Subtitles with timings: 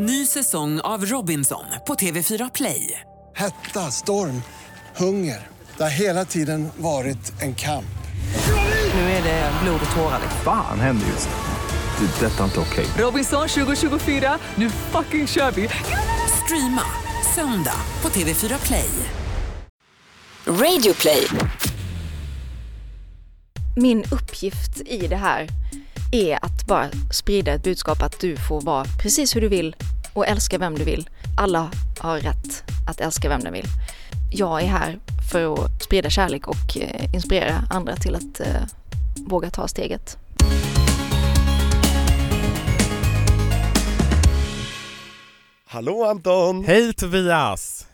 [0.00, 3.00] Ny säsong av Robinson på TV4 Play.
[3.36, 4.42] Hetta, storm,
[4.96, 5.46] hunger.
[5.76, 7.98] Det har hela tiden varit en kamp.
[8.94, 10.18] Nu är det blod och tårar.
[10.22, 10.40] liksom.
[10.44, 12.06] Fan händer just nu.
[12.06, 12.26] Det.
[12.26, 12.86] är Detta är inte okej.
[12.98, 15.68] Robinson 2024, nu fucking kör vi!
[16.44, 16.82] Streama
[17.34, 18.90] söndag på TV4 Play.
[20.46, 21.26] Radio play.
[23.76, 25.48] Min uppgift i det här
[26.12, 29.76] är att bara sprida ett budskap att du får vara precis hur du vill
[30.12, 31.08] och älska vem du vill.
[31.38, 33.66] Alla har rätt att älska vem de vill.
[34.32, 34.98] Jag är här
[35.32, 38.62] för att sprida kärlek och eh, inspirera andra till att eh,
[39.16, 40.18] våga ta steget.
[45.66, 46.64] Hallå Anton!
[46.64, 47.86] Hej Tobias!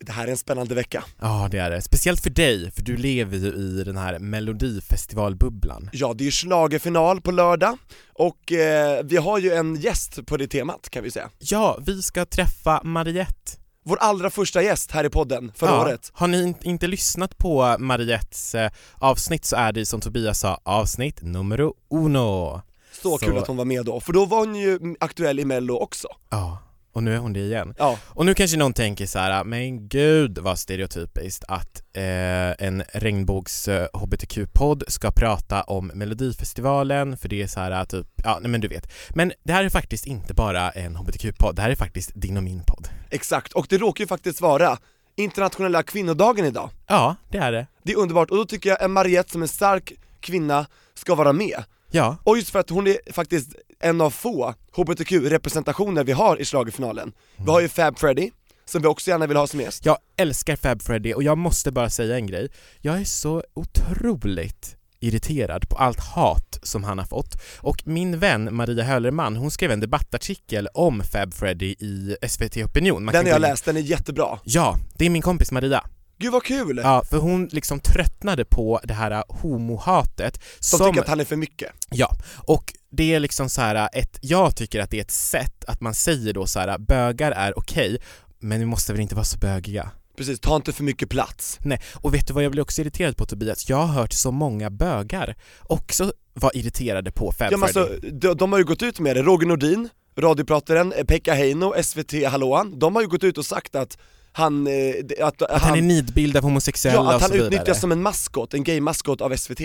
[0.00, 1.04] Det här är en spännande vecka.
[1.20, 5.90] Ja det är det, speciellt för dig, för du lever ju i den här melodifestivalbubblan.
[5.92, 7.78] Ja, det är ju schlagerfinal på lördag
[8.14, 11.30] och eh, vi har ju en gäst på det temat kan vi säga.
[11.38, 13.52] Ja, vi ska träffa Mariette.
[13.84, 15.82] Vår allra första gäst här i podden förra ja.
[15.82, 16.10] året.
[16.14, 20.60] Har ni in- inte lyssnat på Mariettes eh, avsnitt så är det som Tobias sa,
[20.64, 22.62] avsnitt numero uno.
[23.02, 25.76] Så, kul att hon var med då, för då var hon ju aktuell i mello
[25.76, 26.08] också.
[26.30, 26.58] Ja,
[26.96, 27.74] och nu är hon det igen.
[27.78, 32.82] Ja, Och nu kanske någon tänker så här, men gud vad stereotypiskt att eh, en
[32.92, 38.50] regnbågs eh, hbtq-podd ska prata om melodifestivalen för det är så här typ, ja nej
[38.50, 38.92] men du vet.
[39.10, 42.42] Men det här är faktiskt inte bara en hbtq-podd, det här är faktiskt din och
[42.42, 42.88] min podd.
[43.10, 43.52] exakt.
[43.52, 44.78] Och det råkar ju faktiskt vara
[45.16, 46.70] internationella kvinnodagen idag.
[46.86, 47.66] Ja, det är det.
[47.82, 51.32] Det är underbart och då tycker jag en Mariette som en stark kvinna ska vara
[51.32, 51.64] med.
[51.90, 56.44] Ja, Och just för att hon är faktiskt en av få HBTQ-representationer vi har i
[56.44, 57.12] schlagerfinalen.
[57.36, 58.30] Vi har ju Fab Freddy,
[58.64, 59.86] som vi också gärna vill ha som gäst.
[59.86, 62.48] jag älskar Fab Freddy och jag måste bara säga en grej.
[62.80, 68.48] Jag är så otroligt irriterad på allt hat som han har fått och min vän
[68.52, 73.04] Maria Höllerman hon skrev en debattartikel om Fab Freddy i SVT Opinion.
[73.04, 74.38] Man Den har jag läst, den är jättebra.
[74.44, 75.84] Ja, det är min kompis Maria.
[76.18, 76.80] Gud vad kul!
[76.84, 80.86] Ja, för hon liksom tröttnade på det här homohatet De som...
[80.86, 81.72] tycker att han är för mycket.
[81.90, 85.64] Ja, och det är liksom så här ett, jag tycker att det är ett sätt
[85.64, 87.98] att man säger då så här bögar är okej,
[88.38, 89.90] men vi måste väl inte vara så bögiga?
[90.16, 91.58] Precis, ta inte för mycket plats.
[91.60, 93.68] Nej, och vet du vad jag blir också irriterad på Tobias?
[93.68, 98.34] Jag har hört så många bögar också vara irriterade på Fab Ja, men alltså, de,
[98.36, 102.94] de har ju gått ut med det, Roger Nordin, radioprataren, Pekka Heino, SVT Hallåan, de
[102.94, 103.98] har ju gått ut och sagt att
[104.36, 104.72] han, eh,
[105.20, 108.54] att, att, att han är nidbild av homosexuella Ja, att han utnyttjas som en maskot,
[108.54, 109.60] en gay-maskot av SVT.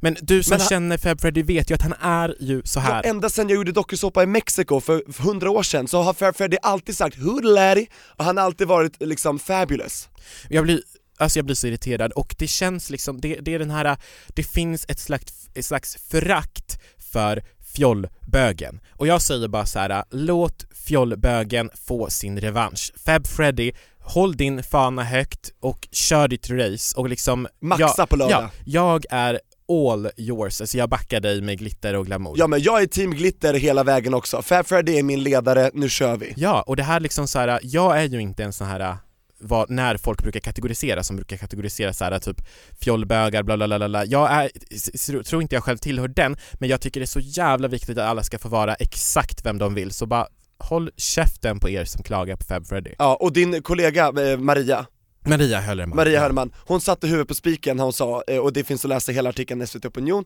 [0.00, 2.80] Men du som Men han- känner Fab Freddy vet ju att han är ju så
[2.80, 3.02] här.
[3.04, 6.14] Ja, ända sedan jag gjorde dokusåpa i Mexiko för för hundra år sedan så har
[6.14, 7.86] Fab Freddy alltid sagt 'Hoodladdy'
[8.16, 10.08] och han har alltid varit liksom fabulous.
[10.48, 10.82] Jag blir,
[11.18, 13.96] alltså jag blir så irriterad och det känns liksom, det, det är den här,
[14.28, 16.78] det finns ett slags, ett slags förakt
[17.12, 17.42] för
[17.74, 18.80] fjollbögen.
[18.96, 22.92] Och jag säger bara så här: låt fjollbögen få sin revansch.
[23.04, 28.16] Fab Freddy, håll din fana högt och kör ditt race och liksom Maxa jag, på
[28.16, 28.42] lördag.
[28.42, 32.34] Ja, jag är all yours, alltså jag backar dig med glitter och glamour.
[32.38, 35.88] Ja men jag är team glitter hela vägen också, Fab Freddy är min ledare, nu
[35.88, 36.32] kör vi.
[36.36, 38.96] Ja, och det här liksom så här, jag är ju inte en sån här
[39.40, 42.40] vad, när folk brukar kategorisera, som brukar kategorisera så här typ
[42.80, 44.04] fjollbögar, bla bla bla bla.
[44.04, 47.68] Jag är, tror inte jag själv tillhör den, men jag tycker det är så jävla
[47.68, 50.26] viktigt att alla ska få vara exakt vem de vill, så bara
[50.62, 52.94] håll käften på er som klagar på Fab Freddy.
[52.98, 54.86] Ja, och din kollega eh, Maria,
[55.26, 55.96] Maria Höllerman.
[55.96, 58.88] Maria Hörman, hon satte huvudet på spiken när hon sa, eh, och det finns att
[58.88, 60.24] läsa hela artikeln i SVT Opinion,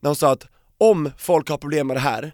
[0.00, 0.46] när hon sa att
[0.78, 2.32] om folk har problem med det här,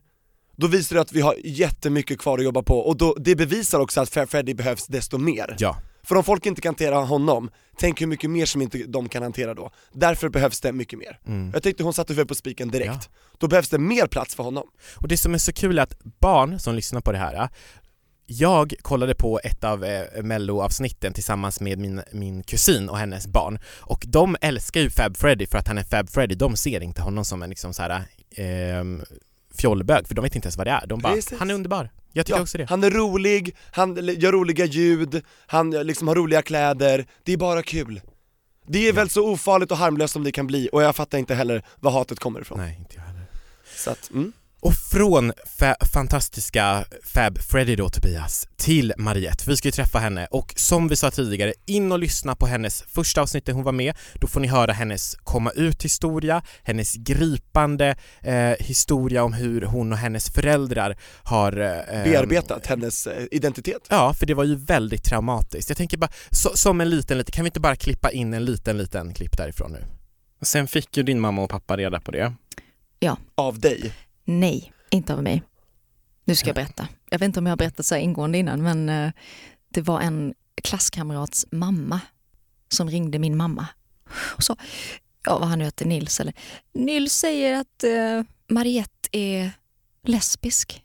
[0.56, 3.80] då visar det att vi har jättemycket kvar att jobba på och då, det bevisar
[3.80, 5.56] också att Fab Freddy behövs desto mer.
[5.58, 9.08] Ja, För om folk inte kan hantera honom, tänk hur mycket mer som inte de
[9.08, 9.70] kan hantera då.
[9.92, 11.18] Därför behövs det mycket mer.
[11.26, 11.50] Mm.
[11.52, 13.10] Jag tyckte hon satte huvudet på spiken direkt.
[13.38, 14.64] Då behövs det mer plats för honom.
[14.96, 17.48] och det som är så kul är att barn som lyssnar på det här
[18.26, 23.58] jag kollade på ett av eh, mello-avsnitten tillsammans med min, min kusin och hennes barn
[23.80, 27.02] och de älskar ju Fab Freddy för att han är Fab Freddy, de ser inte
[27.02, 28.02] honom som en liksom så här,
[28.36, 29.02] ehm,
[29.58, 31.38] fjollbög för de vet inte ens vad det är, de bara Precis.
[31.38, 31.90] han är underbar.
[32.12, 32.64] Jag tycker Ja, också det.
[32.70, 37.36] han är rolig, han gör roliga ljud, han eh, liksom har roliga kläder, det är
[37.36, 38.00] bara kul.
[38.66, 41.34] Det är väl så ofarligt och harmlöst som det kan bli och jag fattar inte
[41.34, 42.58] heller var hatet kommer ifrån.
[42.58, 43.22] Nej, inte jag heller.
[43.76, 44.32] Så att, mm.
[44.64, 49.44] Och från fa- fantastiska Fab Freddy då Tobias, till Mariette.
[49.46, 52.82] Vi ska ju träffa henne och som vi sa tidigare, in och lyssna på hennes
[52.82, 53.96] första avsnitt där hon var med.
[54.20, 59.98] Då får ni höra hennes komma ut-historia, hennes gripande eh, historia om hur hon och
[59.98, 63.82] hennes föräldrar har eh, bearbetat hennes eh, identitet.
[63.90, 65.70] Ja, för det var ju väldigt traumatiskt.
[65.70, 68.44] Jag tänker bara, så, som en liten, liten, kan vi inte bara klippa in en
[68.44, 69.84] liten, liten klipp därifrån nu?
[70.42, 72.34] Sen fick ju din mamma och pappa reda på det.
[73.34, 73.92] Av dig.
[74.24, 75.42] Nej, inte av mig.
[76.24, 76.88] Nu ska jag berätta.
[77.10, 79.12] jag vet inte om jag har berättat så här ingående innan, men eh,
[79.68, 82.00] det var en klasskamrats mamma
[82.68, 83.66] som ringde min mamma
[84.36, 84.56] och sa,
[85.24, 86.34] ja vad han nu heter, Nils eller,
[86.72, 89.50] Nils säger att eh, Mariette är
[90.02, 90.84] lesbisk.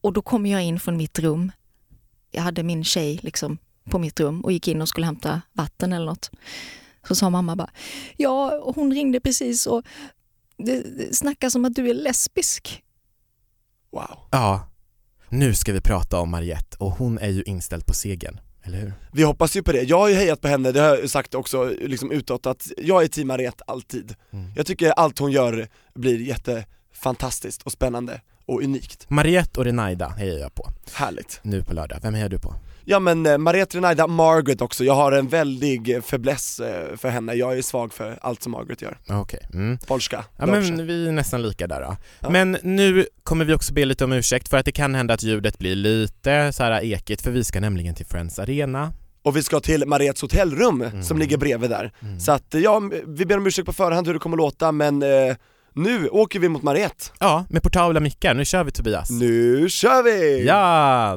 [0.00, 1.52] Och då kom jag in från mitt rum.
[2.30, 5.92] Jag hade min tjej liksom på mitt rum och gick in och skulle hämta vatten
[5.92, 6.30] eller något.
[7.08, 7.70] Så sa mamma bara,
[8.16, 9.82] ja hon ringde precis och
[10.58, 12.82] det, det snackas om att du är lesbisk.
[13.90, 14.18] Wow.
[14.30, 14.68] Ja,
[15.28, 18.92] nu ska vi prata om Mariette och hon är ju inställd på segern, eller hur?
[19.12, 19.82] Vi hoppas ju på det.
[19.82, 23.02] Jag har ju hejat på henne, det har jag sagt också liksom utåt att jag
[23.02, 24.14] är team Mariette alltid.
[24.30, 24.52] Mm.
[24.56, 29.10] Jag tycker allt hon gör blir jättefantastiskt och spännande och unikt.
[29.10, 31.40] Mariette och Renaida hejar jag på, Härligt.
[31.42, 31.98] nu på lördag.
[32.02, 32.54] Vem hejar du på?
[32.88, 37.34] Ja men eh, Mariette Renaida, Margaret också, jag har en väldig fäbless eh, för henne,
[37.34, 38.98] jag är svag för allt som Margaret gör.
[39.08, 39.40] Okej.
[39.52, 39.78] Mm.
[39.86, 41.96] Polska, Ja men vi är nästan lika där då.
[42.20, 42.30] Ja.
[42.30, 45.22] Men nu kommer vi också be lite om ursäkt för att det kan hända att
[45.22, 48.92] ljudet blir lite så här ekigt för vi ska nämligen till Friends Arena.
[49.22, 51.92] Och vi ska till Mariettes hotellrum som ligger bredvid där.
[52.18, 55.36] Så att ja, vi ber om ursäkt på förhand hur det kommer låta men eh,
[55.72, 57.04] nu åker vi mot Mariette.
[57.20, 58.34] Ja, med portabla mickar.
[58.34, 59.10] Nu kör vi Tobias.
[59.10, 60.46] Nu kör vi!
[60.46, 61.16] Ja!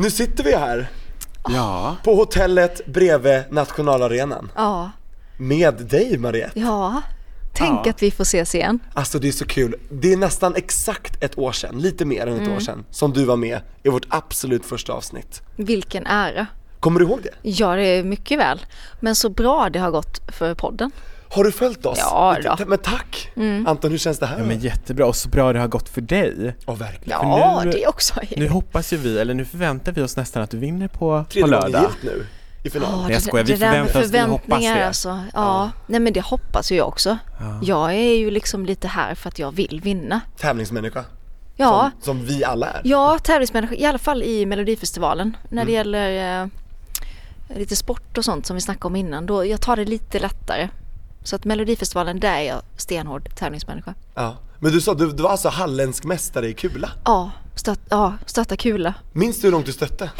[0.00, 0.90] Nu sitter vi här
[1.48, 1.96] Ja.
[2.04, 4.90] på hotellet bredvid nationalarenan Ja,
[5.36, 6.60] med dig Mariette.
[6.60, 7.02] ja.
[7.54, 8.78] Tänk att vi får ses igen.
[8.94, 12.40] Alltså det är så kul, det är nästan exakt ett år sedan, lite mer än
[12.42, 15.42] ett år sedan, som du var med i vårt absolut första avsnitt.
[15.56, 16.46] Vilken ära.
[16.80, 17.48] Kommer du ihåg det?
[17.50, 18.60] Ja, det är mycket väl.
[19.00, 20.90] Men så bra det har gått för podden.
[21.30, 21.98] Har du följt oss?
[22.00, 22.56] Ja, då.
[22.66, 23.30] Men tack!
[23.66, 24.38] Anton, hur känns det här?
[24.38, 26.56] Ja men jättebra och så bra det har gått för dig.
[26.66, 27.18] Ja, verkligen.
[27.22, 28.14] Ja, nu- det också.
[28.36, 31.46] Nu hoppas ju vi, eller nu förväntar vi oss nästan att du vinner på, på
[31.46, 31.90] lördag.
[32.02, 32.26] nu
[32.64, 32.88] i final.
[32.92, 34.86] Ja, jag det- skojar, vi förväntar oss- vi hoppas förväntningar det.
[34.86, 35.20] alltså.
[35.34, 35.70] Ja.
[35.86, 37.18] nej men det hoppas ju jag också.
[37.62, 40.20] Jag är ju liksom lite här för att jag vill vinna.
[40.38, 41.04] Tävlingsmänniska,
[41.56, 42.80] Ja, som, som vi alla är.
[42.84, 45.36] ja tävlingsmänniska, i alla fall i Melodifestivalen.
[45.48, 45.66] När Mm.
[45.66, 46.48] det gäller eh,
[47.56, 50.68] lite sport och sånt som vi snackade om innan, då jag tar det lite lättare.
[51.28, 53.94] Så att Melodifestivalen, där är jag stenhård tävlingsmänniska.
[54.14, 54.36] Ja.
[54.58, 56.90] Men du sa, du, du var alltså halländsk mästare i kula.
[57.04, 58.94] Ja, stöt, ja stötta kula.
[59.12, 60.10] Minns du hur långt du stötte?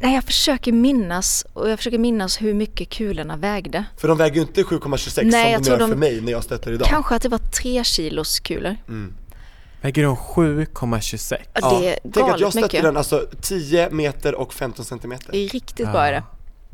[0.00, 3.84] Nej, jag försöker minnas och jag försöker minnas hur mycket kulorna vägde.
[3.96, 6.44] För de väger ju inte 7,26 Nej, som de gör de- för mig när jag
[6.44, 6.88] stöter idag.
[6.88, 8.76] Kanske att det var tre kilos kulor.
[9.80, 11.36] Väger de 7,26?
[11.54, 12.82] Ja, det är tänk att jag galet stötte mycket.
[12.82, 15.32] den alltså 10 meter och 15 centimeter.
[15.32, 16.22] Det är riktigt bra är det.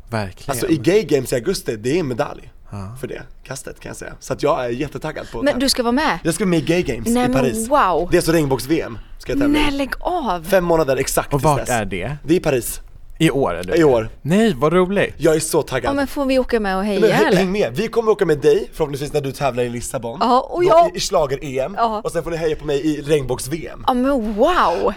[0.09, 0.51] Verkligen.
[0.51, 2.51] Alltså i Gay Games i augusti, det är en medalj
[2.99, 4.13] för det kastet kan jag säga.
[4.19, 6.19] Så att jag är jättetaggad på det Men du ska vara med?
[6.23, 7.69] Jag ska med i Gay Games Nej i men Paris.
[7.69, 8.07] wow!
[8.11, 10.43] Det är så regnbågs-VM, ska jag tävla Nej lägg av!
[10.43, 12.17] Fem månader exakt och vart är det?
[12.23, 12.81] Det är i Paris,
[13.17, 13.77] I år är det?
[13.77, 14.09] i år.
[14.21, 15.13] Nej, vad roligt!
[15.17, 15.95] Jag är så Ja taggad.
[15.95, 17.37] men får vi åka med och Men heja häng, eller?
[17.37, 20.17] häng med, vi kommer åka med dig förhoppningsvis när du tävlar i Lissabon.
[20.21, 22.01] Ja, och jag- I, i schlager-EM, Ja.
[22.03, 23.83] och sen får ni heja på mig i regnbågs-VM.
[23.87, 24.93] Ja men wow!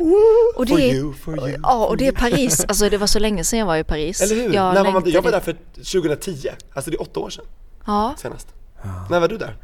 [0.56, 3.06] Och det For är, you, for you, ja och det är Paris, alltså det var
[3.06, 4.20] så länge sedan jag var i Paris.
[4.20, 4.54] Eller hur?
[4.54, 7.44] Jag När var man, jag var där för 2010, alltså det är åtta år sedan
[7.86, 8.48] Ja, senast.
[9.10, 9.56] När var du där?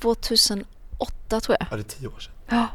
[0.00, 1.66] 2008 tror jag.
[1.70, 2.32] Ja det är tio år sedan.
[2.48, 2.66] Ja.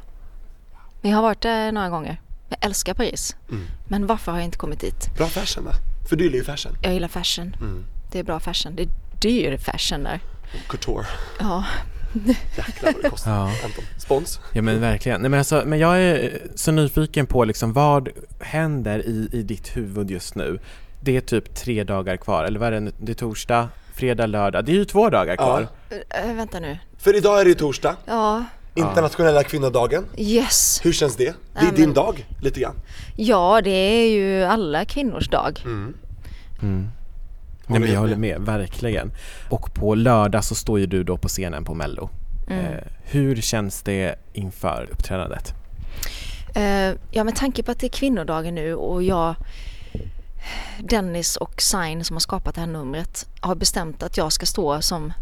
[1.01, 2.22] Men jag har varit där några gånger.
[2.50, 3.36] Jag älskar Paris.
[3.50, 3.68] Mm.
[3.88, 5.16] Men varför har jag inte kommit dit?
[5.18, 5.72] Bra fashion va?
[6.10, 6.77] För du gillar ju fashion.
[6.82, 7.56] Jag gillar fashion.
[7.60, 7.86] Mm.
[8.12, 8.75] Det är bra fashion.
[8.75, 8.89] Det är
[9.22, 10.20] dyr fashion där.
[10.68, 11.06] Couture.
[11.39, 11.66] Ja.
[12.58, 13.32] Jäklar vad det kostar.
[13.32, 13.44] Ja.
[13.66, 13.84] Anton.
[13.98, 14.39] Spons?
[14.54, 15.22] Ja men verkligen.
[15.22, 19.77] Nej, men, alltså, men jag är så nyfiken på liksom vad händer i, i ditt
[19.77, 20.60] huvud just nu?
[21.01, 22.92] Det är typ tre dagar kvar, eller vad är det?
[23.00, 24.66] Det är torsdag, fredag, lördag.
[24.66, 25.68] Det är ju två dagar kvar.
[26.10, 26.77] Äh, vänta nu.
[26.98, 28.44] För idag är det ju torsdag, Ja,
[28.78, 30.06] internationella kvinnodagen.
[30.18, 30.80] yes.
[30.84, 31.24] Hur känns det?
[31.54, 32.76] Det är Ja, din men- dag, lite grann.
[33.16, 35.62] Ja, det är ju alla kvinnors dag.
[35.66, 35.94] Mm.
[37.68, 38.40] Nej, men jag håller med.
[38.40, 39.12] med, verkligen.
[39.50, 42.10] Och på lördag så står ju du då på scenen på Mello.
[42.50, 42.66] Mm.
[42.66, 45.54] Eh, hur känns det inför uppträdandet?
[46.56, 49.36] Eh, ja, med tanke på att det är kvinnodagen nu och jag
[50.80, 54.82] Dennis och Sign som har skapat det här numret har bestämt att jag ska stå
[54.82, 55.14] som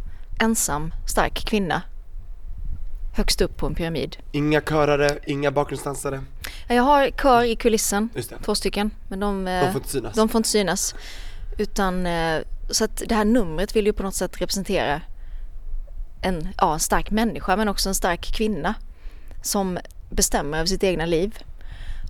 [0.42, 1.82] ensam stark kvinna
[3.16, 4.18] högst upp på en pyramid.
[4.32, 6.24] Inga körare, inga bakgrundsdansare.
[6.68, 8.10] Jag har kör i kulissen,
[8.46, 10.16] två stycken, men de, eh, De får inte synas.
[10.16, 10.96] de får inte synas.
[11.58, 15.02] Utan, eh, så att det här numret vill ju på något sätt representera
[16.22, 18.74] en, ja, en stark människa men också en stark kvinna
[19.44, 19.80] som
[20.10, 21.38] bestämmer över sitt egna liv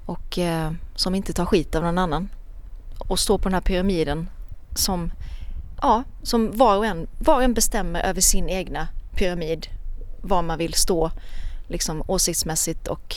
[0.06, 2.30] och eh, som inte tar skit av någon annan
[2.98, 4.30] och står på den här pyramiden
[4.76, 5.12] som,
[5.82, 9.68] ja, som var och en, var och en bestämmer över sin egna pyramid
[10.28, 11.12] var man vill stå
[11.68, 13.16] liksom åsiktsmässigt och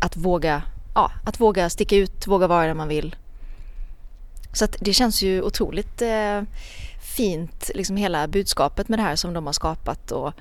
[0.00, 0.62] att våga,
[0.94, 3.16] ja, att våga sticka ut, våga vara där man vill.
[4.52, 6.42] Så att det känns ju otroligt eh,
[7.16, 10.32] fint, liksom hela budskapet med det här som de har skapat och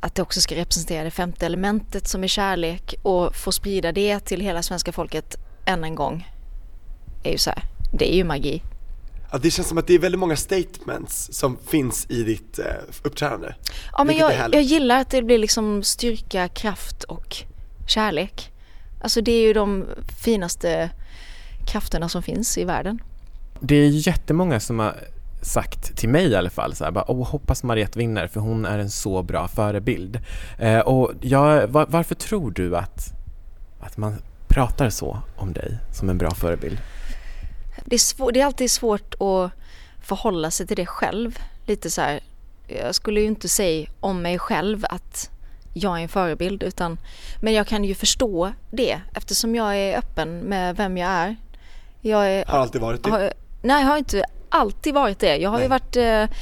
[0.00, 4.20] att det också ska representera det femte elementet som är kärlek och få sprida det
[4.20, 6.28] till hela svenska folket än en gång
[7.22, 8.62] är ju så här, det är ju magi.
[9.32, 12.64] Ja, det känns som att det är väldigt många statements som finns i ditt eh,
[13.02, 13.54] uppträdande.
[13.92, 17.36] Ja men jag, jag gillar att det blir liksom styrka, kraft och
[17.86, 18.52] kärlek.
[19.02, 19.86] Alltså det är ju de
[20.22, 20.90] finaste
[21.66, 23.02] krafterna som finns i världen.
[23.60, 24.96] Det är jättemånga som har
[25.42, 28.64] sagt till mig i alla fall så här, bara, Åh, hoppas Mariette vinner för hon
[28.64, 30.20] är en så bra förebild.
[30.58, 33.12] Eh, och jag, var, varför tror du att,
[33.80, 34.16] att man
[34.48, 36.78] pratar så om dig som en bra förebild?
[37.84, 39.50] Det är, svår, det är alltid svårt att
[40.02, 41.38] förhålla sig till det själv.
[41.66, 42.20] Lite så här,
[42.68, 45.30] jag skulle ju inte säga om mig själv att
[45.74, 46.98] jag är en förebild utan
[47.40, 51.36] men jag kan ju förstå det eftersom jag är öppen med vem jag är.
[52.00, 53.10] Jag är, Har alltid varit det.
[53.10, 53.32] har,
[53.62, 55.36] nej, jag har inte alltid varit det.
[55.36, 55.80] Jag har ju Nej.
[55.80, 56.36] varit eh,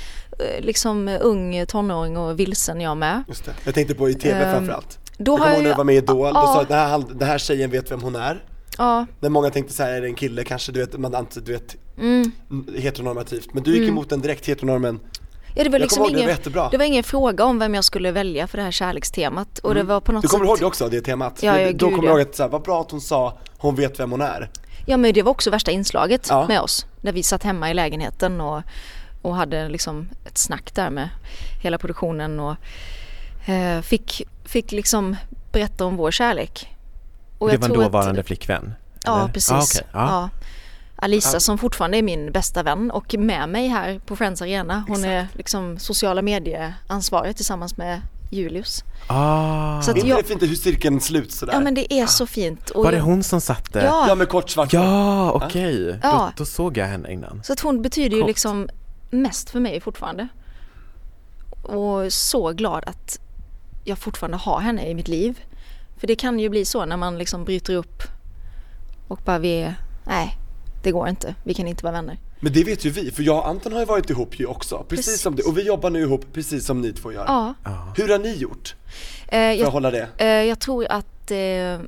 [0.61, 3.23] liksom ung tonåring och vilsen jag med.
[3.29, 3.55] Just det.
[3.65, 4.99] Jag tänkte på i TV Ehm, framförallt.
[5.19, 6.79] Då jag kommer ihåg jag när du var med i Idol, då sa att den
[6.79, 8.45] här, hand- den här tjejen vet vem hon är.
[8.79, 11.53] Ja, När många tänkte så här, är det en kille kanske, du vet, man du
[11.53, 12.33] vet, mm.
[12.77, 13.55] heteronormativt.
[13.55, 15.01] Men du gick emot den direkt, heteronormen.
[15.57, 17.75] ja det var liksom ihåg det, det var ingen, det var ingen fråga om vem
[17.75, 20.49] jag skulle välja för det här kärlekstemat och det var på något Du kommer sätt
[20.49, 21.43] ihåg det också, det temat?
[21.43, 22.21] Ja, ja, då kommer jag ja.
[22.21, 24.51] ihåg att så här, vad bra att hon sa, hon vet vem hon är.
[24.87, 26.47] Ja men det var också värsta inslaget Ja.
[26.49, 26.87] med oss.
[27.01, 28.63] När vi satt hemma i lägenheten och,
[29.23, 31.09] och hade liksom ett snack där med
[31.63, 32.57] hela produktionen och
[33.49, 35.17] eh, fick, fick liksom
[35.53, 36.69] berätta om vår kärlek.
[37.39, 38.75] Och det jag var en tror att- dåvarande flickvän?
[39.05, 39.33] Ja eller?
[39.33, 39.51] precis.
[39.53, 39.83] Ah, okej.
[39.93, 40.01] ja.
[40.11, 40.31] ja.
[40.97, 41.41] Alisa Ja.
[41.41, 44.85] som fortfarande är min bästa vän och med mig här på Friends Arena.
[44.89, 48.85] Hon är liksom sociala medieansvarig tillsammans med Julius.
[49.07, 49.83] Ah.
[49.83, 51.53] Så att Är inte jag- det fint hur cirkeln sluts sådär?
[51.53, 52.71] Ja men det är så fint.
[52.71, 53.79] Och Var det hon som satte?
[53.79, 54.05] Ja.
[54.09, 54.73] Ja med kort svart.
[54.73, 55.99] Ja, okej.
[56.03, 56.33] Ja.
[56.37, 57.41] Då, då såg jag henne innan.
[57.45, 58.29] Så att hon betyder ju Coolt.
[58.31, 58.69] liksom
[59.11, 60.29] mest för mig fortfarande.
[61.63, 63.19] Och så glad att
[63.85, 65.39] jag fortfarande har henne i mitt liv.
[65.99, 68.03] För det kan ju bli så när man liksom bryter upp
[69.09, 69.75] och bara vi är,
[70.07, 70.39] nej
[70.83, 72.19] det går inte, vi kan inte vara vänner.
[72.41, 74.87] Men det vet ju vi, för jag och Anton har ju varit ihop ju också,
[74.89, 75.21] precis, Precis.
[75.23, 77.25] som det, och vi jobbar nu ihop precis som ni två gör.
[77.27, 77.55] Ja,
[77.97, 78.75] Hur har ni gjort
[79.23, 80.09] eh, för att jag, hålla det?
[80.19, 81.81] eh, jag tror att eh,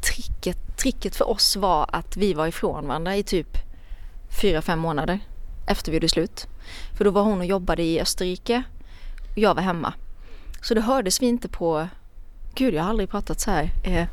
[0.00, 3.56] tricket, tricket för oss var att vi var ifrån varandra i typ
[4.40, 5.20] fyra, fem månader
[5.66, 6.46] efter vi gjorde slut.
[6.96, 8.62] För då var hon och jobbade i Österrike
[9.32, 9.92] och jag var hemma.
[10.62, 11.88] Så då hördes vi inte på,
[12.58, 14.06] gud jag har aldrig pratat så här eh,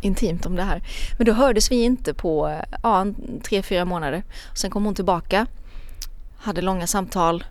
[0.00, 0.82] intimt om det här.
[1.18, 3.06] Men då hördes vi inte på eh, ja,
[3.42, 4.22] tre, fyra månader.
[4.54, 5.46] Sen kom hon tillbaka,
[6.36, 7.44] hade långa samtal,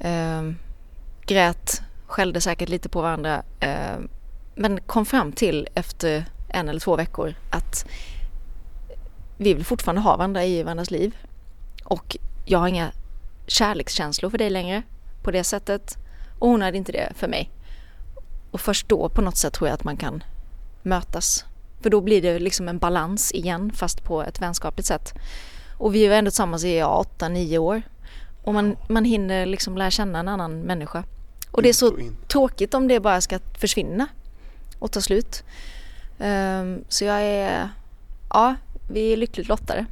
[0.00, 0.42] eh,
[1.26, 3.42] grät, skällde säkert lite på varandra.
[3.60, 3.98] Eh,
[4.54, 7.86] men kom fram till efter en eller två veckor att
[9.36, 11.16] vi vill fortfarande ha varandra i varandras liv.
[11.84, 12.92] Och jag har inga
[13.46, 14.82] kärlekskänslor för dig längre
[15.22, 15.96] på det sättet.
[16.38, 17.50] Och hon hade inte det för mig.
[18.50, 20.24] Och först då på något sätt tror jag att man kan
[20.82, 21.44] mötas.
[21.80, 25.14] För då blir det liksom en balans igen fast på ett vänskapligt sätt.
[25.78, 27.82] Och vi är ändå tillsammans i ja, åtta, nio år.
[28.44, 31.04] Och man, man hinner liksom lära känna en annan människa.
[31.50, 34.06] Och det är så tråkigt om det bara ska försvinna
[34.78, 35.42] och ta slut.
[36.18, 37.68] Ehm, så jag är,
[38.30, 38.54] ja,
[38.90, 39.86] vi är lyckligt lottade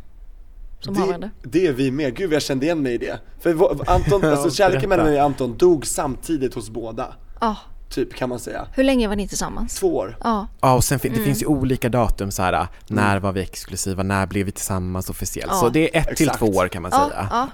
[0.80, 1.30] som har Det, varandra.
[1.42, 3.20] det är vi med, gud jag kände igen mig i det.
[3.40, 7.56] För Anton, alltså kärleken mellan mig och Anton dog samtidigt hos båda, Ja,
[7.88, 8.66] typ kan man säga.
[8.74, 9.74] hur länge var ni tillsammans?
[9.74, 10.16] Två år.
[10.24, 11.20] Ja, Ja, och sen fin- Mm.
[11.20, 12.66] det finns ju olika datum så här.
[12.88, 14.02] När var vi exklusiva?
[14.02, 15.50] När blev vi tillsammans officiellt?
[15.52, 15.58] Ja.
[15.60, 16.38] Så det är ett till Exakt.
[16.38, 17.28] två år kan man ja, säga.
[17.30, 17.48] ja.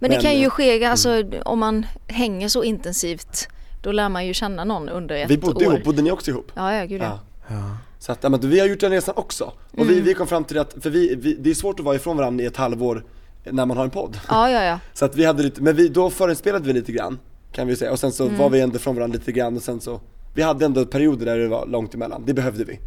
[0.00, 3.48] Men det Men, kan ju ske, alltså om man hänger så intensivt
[3.82, 5.72] då lär man ju känna någon under ett Vi bodde år.
[5.74, 6.52] ihop, bodde ni också ihop?
[6.54, 7.18] Ja, ja, gud ja.
[7.48, 7.76] Ja.
[7.98, 9.44] Så att, men vi har gjort den resan också.
[9.70, 9.88] Och Mm.
[9.88, 12.16] vi, vi kom fram till att, för vi, vi, det är svårt att vara ifrån
[12.16, 13.04] varandra i ett halvår
[13.44, 14.20] när man har en podd.
[14.28, 14.78] Ja, ja, ja.
[14.94, 17.18] Så att vi hade lite, men vi, då förinspelade vi lite grann,
[17.54, 18.38] kan vi säga, och sen så Mm.
[18.38, 20.00] var vi ändå från varandra lite grann och sen så
[20.34, 22.80] Vi hade ändå perioder där det var långt emellan, det behövde vi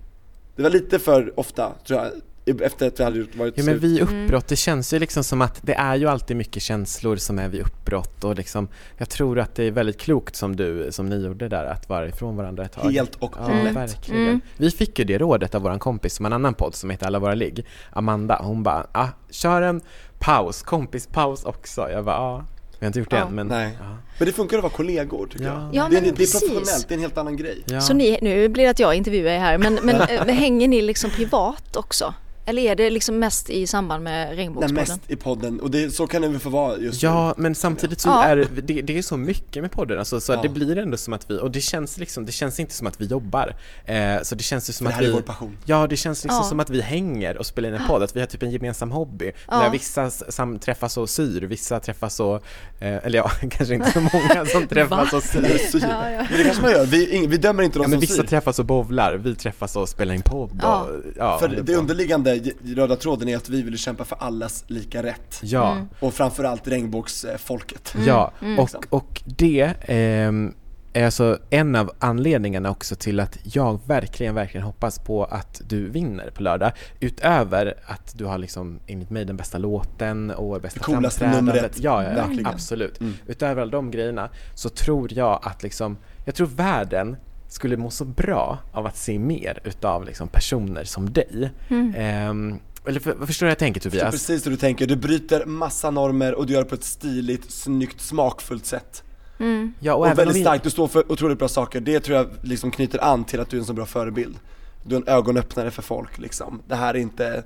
[0.55, 3.79] Det var lite för ofta, tror jag, efter att vi hade gjort- varit Ja men
[3.79, 4.23] vid Mm.
[4.23, 7.47] uppbrott, det känns ju liksom som att det är ju alltid mycket känslor som är
[7.49, 11.25] vid uppbrott och liksom Jag tror att det är väldigt klokt som du, som ni
[11.25, 13.75] gjorde där, att vara ifrån varandra ett tag Helt och Ja, hållet.
[13.75, 14.21] verkligen.
[14.27, 14.41] Mm.
[14.57, 17.19] Vi fick ju det rådet av våran kompis som en annan podd som heter Alla
[17.19, 19.81] våra ligg Amanda, hon bara ah, kör en
[20.19, 22.43] paus, kompispaus också Jag bara ja,
[22.79, 23.27] vi har inte gjort det Ja.
[23.27, 23.77] än men Nej.
[23.79, 23.97] ja.
[24.19, 25.51] Men det funkar att vara kollegor tycker Ja.
[25.51, 25.75] jag.
[25.75, 27.63] Ja, det, är, men det är professionellt, det är en helt annan grej.
[27.65, 27.81] Ja.
[27.81, 30.81] Så ni, nu blir det att jag intervjuar er här, men, men eh, hänger ni
[30.81, 32.13] liksom privat också?
[32.49, 34.75] Eller är det liksom mest i samband med Nej, Regnbågspodden?
[34.75, 37.09] mest i podden, och det, så kan det väl få vara just nu.
[37.09, 38.23] Ja, men samtidigt så Ja.
[38.23, 40.41] är det, det är så mycket med podden, alltså, så Ja.
[40.41, 43.01] det blir ändå som att vi, och det känns liksom, det känns inte som att
[43.01, 43.55] vi jobbar.
[43.85, 45.57] Eh, så det känns ju som För det att här vi är vår passion.
[45.65, 46.49] Ja, det känns liksom Ja.
[46.49, 48.91] som att vi hänger och spelar in en podd, att vi har typ en gemensam
[48.91, 49.31] hobby.
[49.47, 49.59] Ja.
[49.59, 52.35] Där vissa sam- träffas och syr, vissa träffas och,
[52.79, 55.57] eh, eller ja, kanske inte så många som träffas och syr.
[55.71, 58.13] Så- Men det kanske man gör, vi, vi dömer inte de Ja, men som vissa
[58.21, 58.23] syr.
[58.23, 60.81] träffas och bovlar, vi träffas och spelar in podd Ja.
[60.81, 62.36] och, ja, För det underliggande
[62.75, 65.39] röda tråden är att vi vill kämpa för allas lika rätt.
[65.43, 65.71] Ja.
[65.71, 65.87] Mm.
[65.99, 67.95] Och framförallt regnbågsfolket.
[68.05, 68.59] Ja, mm.
[68.59, 70.53] och, och det ehm,
[70.97, 75.89] är alltså en av anledningarna också till att jag verkligen, verkligen hoppas på att du
[75.89, 76.71] vinner på lördag.
[76.99, 81.79] Utöver att du har liksom enligt mig den bästa låten och bästa Det coolaste numret.
[81.79, 82.45] Ja, ja, ja Verkligen.
[82.45, 83.01] absolut.
[83.01, 83.13] Mm.
[83.27, 87.15] Utöver alla de grejerna så tror jag att liksom, jag tror världen
[87.47, 91.51] skulle må så bra av att se mer utav liksom personer som dig.
[91.69, 91.93] Mm.
[91.97, 94.11] Ehm, eller för, förstår du vad jag tänker Jag förstår Tobias?
[94.27, 97.51] precis hur du tänker, du bryter massa normer och du gör det på ett stiligt,
[97.51, 99.03] snyggt, smakfullt sätt.
[99.39, 99.73] Mm.
[99.79, 101.79] Ja, och, Och, väldigt vi- starkt, du står för otroligt bra saker.
[101.79, 104.35] Det tror jag liksom knyter an till att du är en så bra förebild.
[104.83, 106.61] Du är en ögonöppnare för folk liksom.
[106.67, 107.43] Det här är inte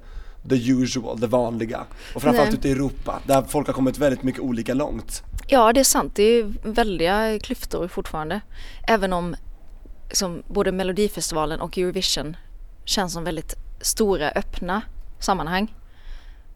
[0.49, 1.79] the usual, det vanliga.
[2.15, 2.59] Och framförallt Nej.
[2.59, 5.23] ute i Europa, där folk har kommit väldigt mycket olika långt.
[5.47, 6.15] Ja, det är sant.
[6.15, 8.41] Det är väldiga klyftor fortfarande.
[8.87, 9.35] Även om
[10.13, 12.37] som både Melodifestivalen och Eurovision
[12.85, 14.81] känns som väldigt stora öppna
[15.19, 15.75] sammanhang.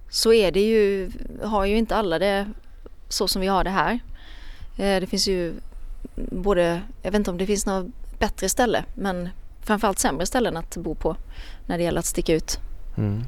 [0.10, 1.12] Så är det ju,
[1.44, 2.48] har ju inte alla det
[3.10, 4.00] så som vi har det här.
[4.78, 5.54] Eh, det finns ju
[6.16, 7.86] både, jag vet inte om det finns något
[8.20, 9.30] bättre ställe men
[9.62, 11.16] framförallt sämre ställen att bo på
[11.66, 12.60] när det gäller att sticka ut.
[12.98, 13.24] Mm.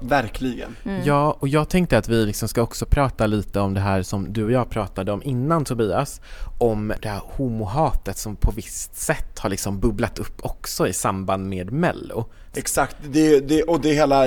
[0.00, 0.76] Verkligen.
[0.84, 1.02] Mm.
[1.04, 4.32] Ja, och jag tänkte att vi liksom ska också prata lite om det här som
[4.32, 6.20] du och jag pratade om innan Tobias,
[6.58, 11.48] om det här homohatet som på visst sätt har liksom bubblat upp också i samband
[11.48, 12.24] med Mello.
[12.54, 14.26] Exakt, det, det, och det hela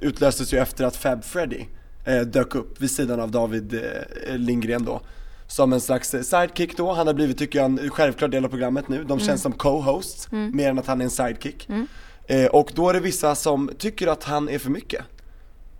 [0.00, 1.64] utlöstes ju efter att Fab Freddy
[2.04, 5.00] eh, dök upp vid sidan av David eh, Lindgren då.
[5.46, 8.48] Som en slags eh, sidekick då, han har blivit tycker jag en självklar del av
[8.48, 11.68] programmet nu, de känns som co-hosts mer än att han är en sidekick
[12.26, 15.04] eh, Och då är det vissa som tycker att han är för mycket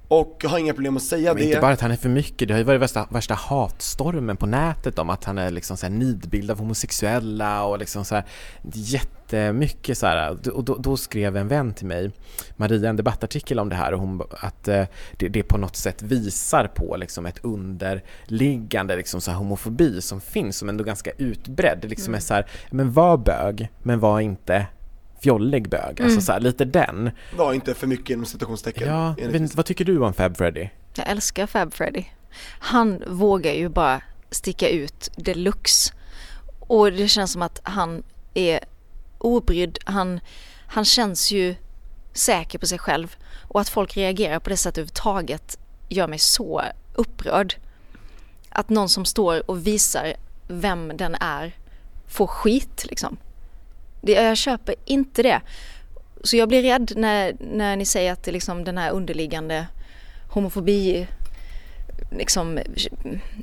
[0.08, 2.48] och har inga problem att säga Men det inte bara att han är för mycket,
[2.48, 5.86] det har ju varit värsta, värsta hatstormen på nätet om att han är liksom så
[5.86, 8.24] här nidbild av homosexuella och liksom så här
[8.72, 10.50] jättemycket så här.
[10.52, 12.10] Och då, då skrev en vän till mig,
[12.56, 16.02] Maria, en debattartikel om det här och hon, att eh, det, det på något sätt
[16.02, 21.78] visar på liksom ett underliggande liksom så här homofobi som finns, som ändå ganska utbredd.
[21.82, 24.66] Det liksom är så här, men var bög, men var inte
[25.24, 26.00] fjollig bög.
[26.02, 27.10] Alltså så här, lite den.
[27.36, 30.68] var inte för mycket inom citationstecken Ja, inte, vad tycker du om Fab Freddy?
[30.94, 32.04] Jag älskar Fab Freddy.
[32.58, 35.92] Han vågar ju bara sticka ut deluxe.
[36.60, 38.02] Och det känns som att han
[38.34, 38.60] är
[39.18, 39.78] obrydd.
[39.84, 40.20] Han,
[40.66, 41.54] han känns ju
[42.12, 43.16] säker på sig själv.
[43.48, 45.58] Och att folk reagerar på det sättet överhuvudtaget
[45.88, 46.62] gör mig så
[46.94, 47.54] upprörd.
[48.48, 50.14] Att någon som står och visar
[50.48, 51.56] vem den är
[52.06, 53.16] får skit liksom.
[54.04, 55.40] Det, jag köper inte det.
[56.24, 59.66] Så jag blir rädd när, när ni säger att det liksom den här underliggande
[60.30, 61.06] homofobi
[62.10, 62.58] liksom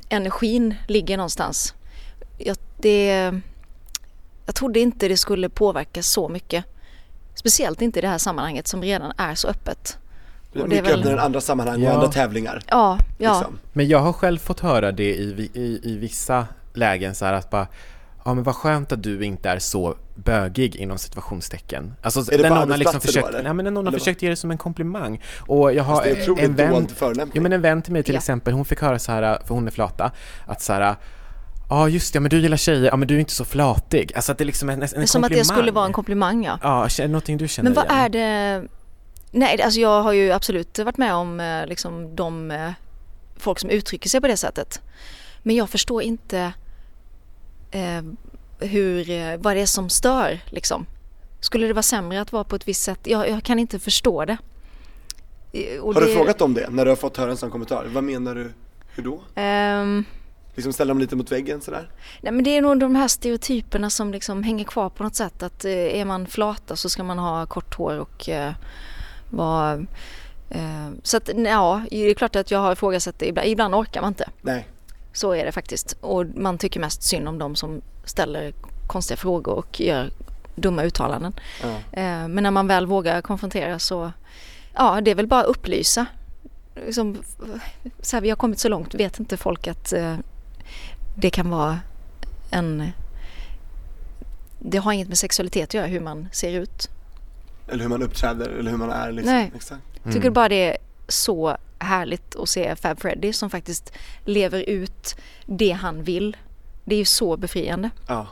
[0.08, 1.74] energin ligger någonstans.
[2.38, 3.32] Jag, det,
[4.46, 6.64] jag trodde inte det skulle påverka så mycket.
[7.34, 9.98] Speciellt inte i det här sammanhanget som redan är så öppet.
[10.52, 11.92] det är och mycket väl- öppnare än andra sammanhang och Ja.
[11.94, 13.38] andra tävlingar Ja, ja.
[13.38, 13.58] liksom.
[13.72, 17.50] Men jag har själv fått höra det i, i, i vissa lägen så här att
[17.50, 17.66] bara
[18.24, 21.94] Ja men vad skönt att du inte är så bögig inom situationstecken.
[22.02, 23.42] Alltså det när på någon har liksom då, försökt, eller?
[23.42, 25.22] nej, men någon har försökt ge det som en komplimang.
[25.40, 26.88] Och jag har det är otroligt en vän,
[27.32, 28.18] ja, men en vän till mig till Ja.
[28.18, 30.12] exempel, hon fick höra så här, för hon är flata,
[30.46, 30.96] att så här
[31.70, 34.12] Ja just det, men du gillar tjejer, ja men du är inte så flatig.
[34.14, 35.06] Alltså att det liksom är en, en komplimang.
[35.06, 36.58] Som att det skulle vara en komplimang ja.
[36.62, 37.96] Ja, är det någonting du känner Men vad igen?
[38.04, 38.68] är det?
[39.30, 42.70] Nej, alltså jag har ju absolut varit med om eh, liksom de eh,
[43.36, 44.80] folk som uttrycker sig på det sättet.
[45.42, 46.52] Men jag förstår inte
[47.72, 48.02] eh,
[48.68, 50.86] hur, eh, vad det är som stör liksom.
[51.40, 52.98] Skulle det vara sämre att vara på ett visst sätt?
[53.04, 54.36] Jag, jag kan inte förstå det.
[55.52, 57.50] Eh, och Har du det- frågat om det när du har fått höra en sån
[57.50, 57.86] kommentar?
[57.92, 58.52] Vad menar du?
[58.94, 59.20] Hur då?
[59.34, 60.04] Ehm,
[60.54, 61.90] Liksom ställa dem lite mot väggen sådär?
[62.20, 65.42] Nej men det är nog de här stereotyperna som liksom hänger kvar på något sätt.
[65.42, 68.52] Att eh, är man flata så ska man ha kort hår och eh,
[69.30, 69.80] vara
[70.54, 73.26] Eh, så att ja, det är klart att jag har ifrågasatt det.
[73.28, 74.28] Ibland, ibland orkar man inte.
[74.42, 74.68] Nej.
[75.12, 75.96] Så är det faktiskt.
[76.00, 78.52] Och man tycker mest synd om de som ställer
[78.86, 80.10] konstiga frågor och gör
[80.54, 81.32] dumma uttalanden.
[81.92, 84.12] Eh, Men när man väl vågar konfrontera så,
[84.74, 86.06] ja det är väl bara att upplysa.
[86.86, 87.16] Liksom,
[88.00, 90.16] så här, vi har kommit så långt, vet inte folk att eh,
[91.16, 91.80] det kan vara
[92.50, 92.92] en...
[94.58, 96.88] Det har inget med sexualitet att göra hur man ser ut.
[97.68, 99.34] Eller hur man uppträder eller hur man är liksom.
[99.34, 99.52] Nej.
[100.04, 100.76] Jag tycker bara det är
[101.08, 103.92] så härligt att se Fab Freddy som faktiskt
[104.24, 105.16] lever ut
[105.46, 106.36] det han vill.
[106.84, 107.90] Det är ju så befriande.
[108.08, 108.26] Ja.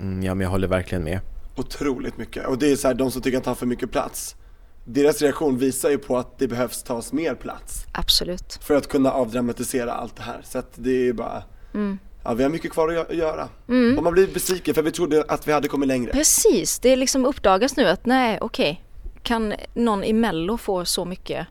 [0.00, 1.20] Mm, ja, men jag håller verkligen med.
[1.56, 2.46] Otroligt mycket.
[2.46, 4.36] Och det är så här, de som tycker att han har för mycket plats.
[4.84, 7.84] Deras reaktion visar ju på att det behövs tas mer plats.
[7.92, 8.58] Absolut.
[8.62, 10.40] För att kunna avdramatisera allt det här.
[10.44, 11.42] Så att det är bara,
[11.74, 11.98] Mm.
[12.24, 13.48] ja vi har mycket kvar att gö- göra.
[13.96, 16.12] Och man blir besviken för vi trodde att vi hade kommit längre.
[16.12, 18.84] Precis, det liksom uppdagas nu att nej okej,
[19.22, 21.46] kan någon i mello få så mycket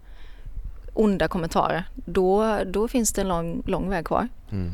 [0.93, 4.27] onda kommentarer, då, då finns det en lång, lång väg kvar.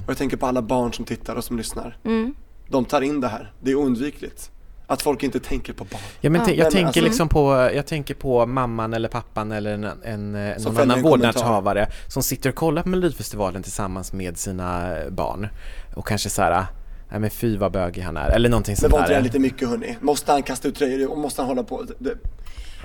[0.03, 1.97] Och jag tänker på alla barn som tittar och som lyssnar.
[2.05, 2.33] Mm.
[2.67, 4.51] De tar in det här, det är oundvikligt.
[4.87, 6.01] Att folk inte tänker på barn.
[6.21, 6.47] Ja, men Ja.
[6.47, 9.83] t- jag Men tänker alltså- liksom på, jag tänker på mamman eller pappan eller en,
[10.03, 14.37] en, eh, Som någon annan en vårdnadshavare som sitter och kollar på Melodifestivalen tillsammans med
[14.37, 15.47] sina barn
[15.95, 16.65] och kanske så här,
[17.11, 19.23] nej men fy vad bögig han är, eller någonting Men sånt var inte det där.
[19.23, 19.97] lite mycket hörni?
[20.01, 21.81] Måste han kasta ut tröjor och måste han hålla på?
[21.83, 22.17] Det, det,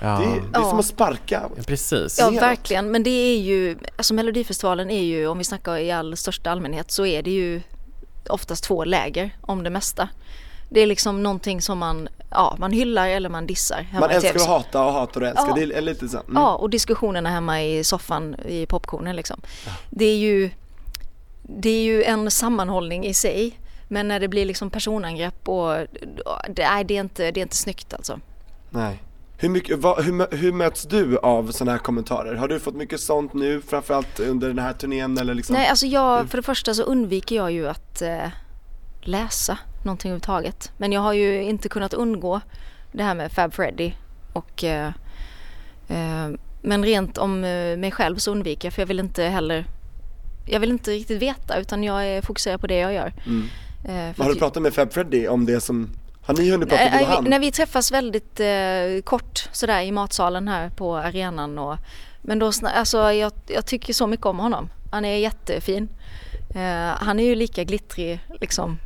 [0.01, 0.69] Ja, det, är, det är Ja.
[0.69, 1.49] som att sparka.
[1.57, 2.17] ja, precis.
[2.19, 6.17] Ja verkligen, men det är ju, alltså Melodifestivalen är ju, om vi snackar i all
[6.17, 7.61] största allmänhet, så är det ju
[8.29, 10.09] oftast två läger om det mesta.
[10.69, 13.81] Det är liksom någonting som man, ja man hyllar eller man dissar.
[13.81, 15.47] hemma Man i älskar att hata och hatar och älskar.
[15.47, 15.53] Ja.
[15.65, 16.17] Det är lite så.
[16.17, 16.31] Mm.
[16.35, 19.41] Ja, och diskussionerna hemma i soffan i popcornen liksom.
[19.89, 20.49] Det är ju
[21.43, 23.59] Det är ju en sammanhållning i sig.
[23.87, 25.73] Men när det blir liksom personangrepp och
[26.49, 28.19] det, nej, det, är, inte, det är inte snyggt alltså.
[28.69, 29.01] Nej.
[29.45, 32.35] Hur, mycket, vad, hur, hur möts du av sådana här kommentarer?
[32.35, 35.55] Har du fått mycket sånt nu, framförallt under den här turnén eller liksom?
[35.55, 38.27] Nej, alltså jag, för det första så undviker jag ju att eh,
[39.01, 40.71] läsa någonting överhuvudtaget.
[40.77, 42.41] Men jag har ju inte kunnat undgå
[42.91, 43.93] det här med Fab Freddy
[44.33, 44.87] och eh,
[45.87, 46.29] eh,
[46.61, 49.65] men rent om eh, mig själv så undviker jag för jag vill inte heller
[50.47, 53.13] jag vill inte riktigt veta utan jag är fokuserad på det jag gör.
[53.25, 53.47] Mm.
[53.85, 55.89] Eh, Har du pratat med Fab Freddy om det som,
[56.25, 57.23] har ni hunnit prata Nej, och vi, han?
[57.23, 61.77] när vi träffas väldigt eh, kort sådär i matsalen här på arenan och
[62.21, 64.69] men då, alltså jag, jag tycker så mycket om honom.
[64.91, 65.89] Han är jättefin.
[66.55, 66.61] Eh,
[67.05, 68.77] han är ju lika glittrig liksom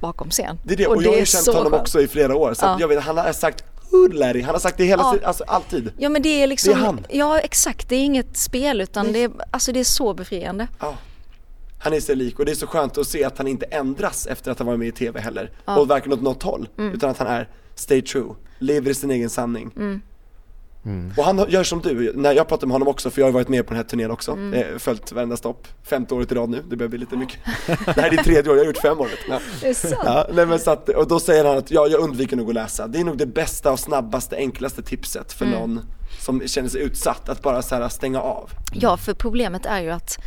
[0.00, 0.58] bakom scen.
[0.64, 1.74] Det är det, och, jag har ju känt honom skönt.
[1.82, 2.76] också i flera år, så Ja.
[2.80, 3.64] jag vet, han har sagt
[4.12, 5.28] Larry, han har sagt det hela Ja.
[5.28, 5.92] alltså alltid.
[5.98, 7.06] Ja men det är liksom, Det är han.
[7.10, 9.12] ja exakt, det är inget spel utan Nej.
[9.12, 10.68] det är, alltså det är så befriande.
[10.80, 10.94] Ja.
[11.78, 14.26] Han är sig lik och det är så skönt att se att han inte ändras
[14.26, 15.50] efter att ha varit med i TV heller.
[15.64, 15.72] Ja.
[15.72, 15.82] Mm.
[15.82, 19.30] Och varken åt något håll, utan att han är stay true, lever i sin egen
[19.30, 19.70] sanning.
[21.16, 23.48] Och han gör som du, när jag pratar med honom också, för jag har varit
[23.48, 24.54] med på den här turnén också, Mm.
[24.54, 27.38] eh, följt varenda stopp, femte året i rad nu, det börjar bli lite mycket.
[27.66, 29.08] det här är ditt tredje år, jag har gjort fem år.
[29.28, 29.40] Ja.
[29.60, 29.94] Det är sant.
[30.04, 32.54] Ja, nej men så att, och då säger han att ja, jag undviker nog att
[32.54, 32.86] läsa.
[32.86, 35.58] Det är nog det bästa och snabbaste, enklaste tipset för Mm.
[35.60, 35.80] någon
[36.20, 38.50] som känner sig utsatt, att bara så här stänga av.
[38.72, 40.18] Ja, för problemet är ju att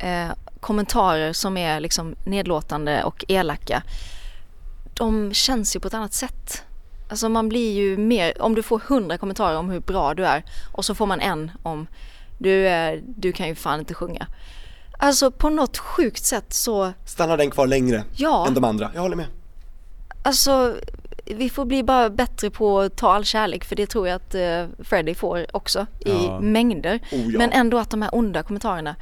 [0.00, 0.26] eh,
[0.64, 3.82] kommentarer som är liksom nedlåtande och elaka,
[4.94, 6.62] de känns ju på ett annat sätt.
[7.10, 10.44] Alltså man blir ju mer, om du får hundra kommentarer om hur bra du är
[10.72, 11.86] och så får man en om
[12.38, 14.26] du, är, du kan ju fan inte sjunga.
[14.98, 18.46] Alltså på något sjukt sätt så, Stannar den kvar längre Ja.
[18.46, 18.90] än de andra?
[18.94, 19.26] Jag håller med.
[20.22, 20.74] alltså
[21.26, 24.34] vi får bli bara bättre på att ta all kärlek för det tror jag att
[24.34, 26.40] eh, Freddie får också i Ja.
[26.40, 27.00] mängder.
[27.12, 27.38] Oh, ja.
[27.38, 28.96] Men ändå att de här onda kommentarerna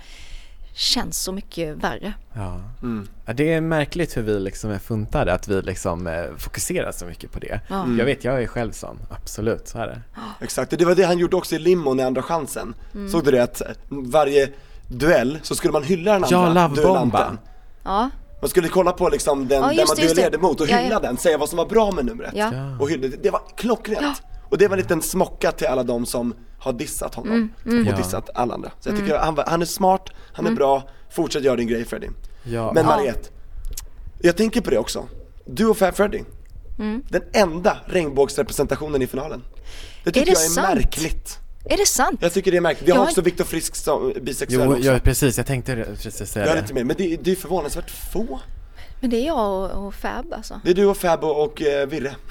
[0.74, 2.12] känns så mycket värre.
[2.34, 2.60] Ja.
[2.82, 3.08] Mm.
[3.26, 7.06] Ja, det är märkligt hur vi liksom är funtade, att vi liksom eh, fokuserar så
[7.06, 7.60] mycket på det.
[7.68, 7.82] Ja.
[7.82, 7.98] Mm.
[7.98, 10.00] Jag vet, jag är själv sån, absolut, så är det.
[10.44, 12.74] Exakt, och det var det han gjorde också i limon i Andra chansen.
[12.94, 13.08] Mm.
[13.08, 14.48] Såg du det att varje
[14.88, 17.38] duell så skulle man hylla den andra Ja, duellanten.
[17.84, 20.94] Ja, Man skulle kolla på liksom den, Ja, den man duellerade mot och Ja, hylla
[20.94, 21.00] ja.
[21.00, 22.32] den, säga vad som var bra med numret.
[22.34, 22.50] Ja.
[22.54, 22.76] Ja.
[22.80, 24.22] Och hylla, det, det var klockrent.
[24.52, 27.92] Och det var en liten smocka till alla de som har dissat honom Mm, och
[27.92, 27.96] Ja.
[27.96, 28.70] dissat alla andra.
[28.80, 30.56] Så jag tycker han, var- han är smart, han är Mm.
[30.58, 32.06] bra, fortsätt göra din grej Freddy.
[32.44, 32.72] Ja.
[32.74, 32.90] Men Ja.
[32.96, 33.28] Mariette,
[34.20, 35.06] jag tänker på det också.
[35.46, 36.20] Du och Fab Freddy,
[36.78, 37.02] Mm.
[37.08, 39.42] den enda regnbågsrepresentationen i finalen.
[40.04, 40.68] Det tycker det jag är sant?
[40.74, 41.38] märkligt.
[41.64, 42.18] är det sant?
[42.22, 42.88] Jag tycker det är märkligt.
[42.88, 44.84] Vi har Jag har också Viktor Frisk som bisexuell Jo, också.
[44.92, 46.62] ja, precis, jag tänkte precis säga Jag är det.
[46.62, 48.40] lite med, men det, det är förvånansvärt få.
[49.00, 50.60] Men det är jag och, och Fab alltså.
[50.64, 52.14] Det är du och Fab och, och eh, Virre.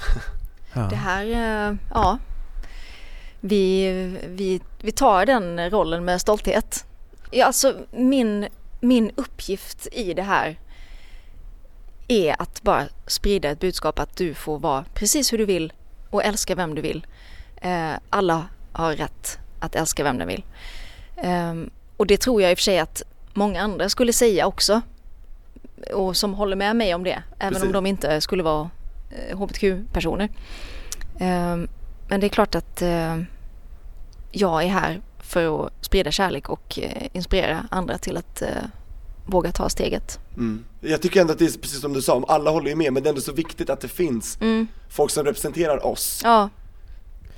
[0.72, 0.80] Ja.
[0.80, 2.18] Det här, eh, ja.
[3.40, 3.92] Vi,
[4.28, 6.86] vi, vi tar den rollen med stolthet.
[7.30, 8.48] Ja, alltså min,
[8.80, 10.58] min uppgift i det här
[12.08, 15.72] är att bara sprida ett budskap att du får vara precis hur du vill
[16.10, 17.06] och älska vem du vill.
[17.56, 20.44] Eh, alla har rätt att älska vem de vill.
[21.16, 23.02] Ehm, och det tror jag i och för sig att
[23.34, 24.80] många andra skulle säga också.
[25.94, 27.22] Och som håller med mig om det.
[27.38, 27.66] Även Precis.
[27.66, 28.70] om de inte skulle vara
[29.36, 30.28] hbtq-personer.
[31.20, 31.68] Ehm,
[32.08, 33.18] men det är klart att eh,
[34.30, 38.48] jag är här för att sprida kärlek och eh, inspirera andra till att eh,
[39.26, 40.18] våga ta steget.
[40.36, 40.64] Mm.
[40.80, 43.02] Jag tycker ändå att det är precis som du sa, alla håller ju med men
[43.02, 44.66] det är ändå så viktigt att det finns Mm.
[44.88, 46.48] folk som representerar oss Ja,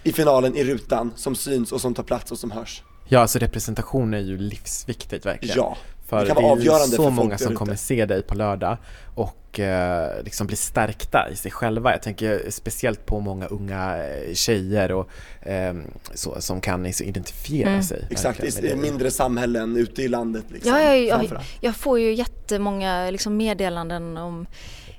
[0.03, 2.83] i finalen, i rutan, som syns och som tar plats och som hörs.
[3.09, 5.57] Ja, alltså representation är ju livsviktigt verkligen.
[5.57, 7.57] Ja, För det det, kan vara är ju avgörande så för många folk som ute.
[7.57, 8.77] kommer se dig på lördag
[9.14, 11.93] och eh, liksom bli stärkta i sig själva.
[11.93, 15.09] Jag tänker speciellt på många unga eh, tjejer och
[15.49, 15.75] eh,
[16.14, 17.83] så, som kan liksom identifiera Mm.
[17.83, 18.07] sig.
[18.11, 20.73] Exakt, i, mindre samhällen ute i landet liksom.
[20.73, 21.17] Ja, ja, ja.
[21.19, 21.47] framförallt.
[21.61, 24.47] jag får ju jättemånga liksom, meddelanden om,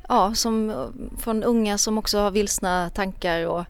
[0.08, 0.74] ja, som,
[1.20, 3.66] från unga som också har vilsna tankar och,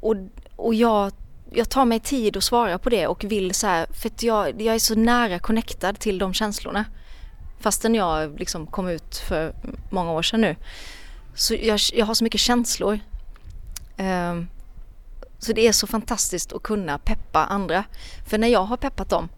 [0.00, 0.16] och,
[0.56, 1.12] och jag,
[1.56, 4.62] jag tar mig tid att svara på det och vill så här, för att jag,
[4.62, 6.84] jag är så nära connectad till de känslorna.
[7.60, 9.54] Fastän jag liksom kom ut för
[9.90, 10.56] många år sedan nu.
[11.34, 13.00] Så jag, jag har så mycket känslor.
[13.96, 14.48] Ehm,
[15.38, 17.84] så det är så fantastiskt att kunna peppa andra.
[18.26, 19.28] För när jag har peppat dem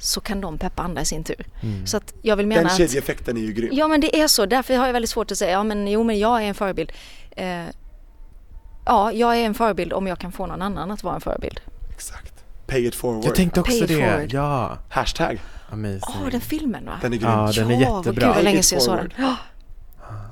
[0.00, 1.46] så kan de peppa andra i sin tur.
[1.86, 3.70] Så att jag vill mena Den kedjeeffekten är ju grym.
[3.72, 6.02] Ja men det är så, därför har jag väldigt svårt att säga, ja men jo
[6.02, 6.92] men jag är en förebild.
[7.30, 7.64] Eh,
[8.86, 11.60] ja, jag är en förebild om jag kan få någon annan att vara en förebild.
[11.90, 12.32] Exakt.
[12.66, 13.24] Pay it forward.
[13.24, 14.32] Jag tänkte också Pay it det, forward.
[14.32, 14.78] ja.
[14.88, 15.42] Hashtag.
[15.72, 16.00] Amazing.
[16.24, 16.92] Åh, den filmen va?
[17.02, 17.30] Den är grym.
[17.30, 18.26] Ja, den är Ja, jättebra.
[18.26, 19.10] gud vad länge sedan jag såg den.
[19.10, 19.28] forward.
[19.28, 19.36] Ja,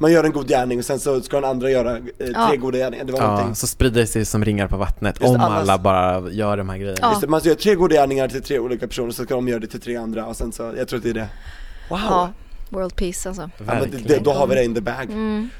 [0.01, 2.55] Man gör en god gärning och sen så ska den andra göra eh, tre Ja.
[2.57, 3.05] goda gärningar.
[3.05, 3.55] Det var Ja, någonting.
[3.55, 6.57] så sprider det sig som ringar på vattnet Just om det, annars- alla bara gör
[6.57, 6.99] de här grejerna.
[7.03, 7.09] Ja.
[7.11, 9.61] Just det, man gör tre goda gärningar till tre olika personer så ska de göra
[9.61, 11.29] det till tre andra och sen så, jag tror att det är det.
[11.91, 11.99] Wow!
[12.09, 12.31] ja,
[12.69, 13.43] world peace alltså.
[13.43, 14.07] Ja, men det, Verkligen.
[14.07, 15.05] det, då har vi det in the bag.
[15.05, 15.51] Mm.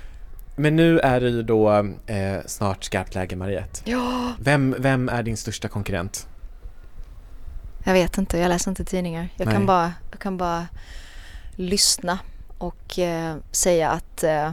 [0.57, 1.71] Men nu är det ju då
[2.07, 3.81] eh, snart skarpt läge Mariette.
[3.85, 6.29] Ja, Vem, vem är din största konkurrent?
[7.85, 9.29] jag vet inte, jag läser inte tidningar.
[9.37, 9.55] Jag Nej.
[9.55, 10.67] kan bara, jag kan bara
[11.57, 12.19] lyssna
[12.59, 14.51] och eh, säga att eh,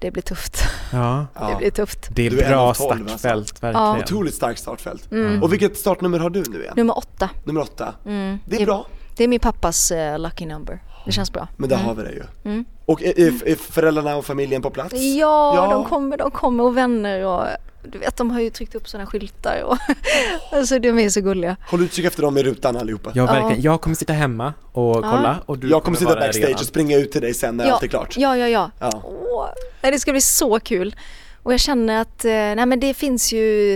[0.00, 0.58] det blir tufft.
[0.92, 1.26] Ja.
[1.34, 1.58] Det Ja.
[1.58, 2.08] blir tufft.
[2.14, 3.18] Det är Du är bra av tolv, alltså.
[3.18, 3.84] startfält, verkligen.
[3.86, 3.98] Ja.
[3.98, 5.12] Otroligt starkt startfält.
[5.12, 5.42] Mm.
[5.42, 6.74] Och vilket startnummer har du nu igen?
[6.76, 7.30] Nummer åtta.
[7.44, 7.94] Nummer åtta.
[8.06, 8.38] Mm.
[8.46, 8.86] Det är bra,
[9.16, 10.82] Det är min pappas eh, lucky number.
[11.06, 11.48] Det känns bra.
[11.56, 11.88] men där Mm.
[11.88, 12.22] har vi det ju.
[12.44, 12.64] Mm.
[12.86, 14.94] Och är, är, är föräldrarna och familjen på plats?
[14.94, 15.70] Ja, Ja.
[15.72, 17.46] de kommer, de kommer och vänner och
[17.88, 19.76] du vet de har ju tryckt upp sådana skyltar och
[20.52, 21.56] alltså de är så gulliga.
[21.70, 23.10] Håll utkik efter dem i rutan allihopa.
[23.14, 23.62] Ja, verkligen.
[23.62, 26.66] Jag kommer sitta hemma och kolla och du jag kommer sitta vara i backstage och
[26.66, 27.72] springa ut till dig sen när Ja.
[27.74, 28.16] allt är klart.
[28.16, 28.70] Ja, ja, ja.
[28.80, 29.02] Ja.
[29.04, 29.46] Åh,
[29.82, 30.96] nej, det ska bli så kul.
[31.42, 33.74] Och jag känner att, eh, nej men det finns ju,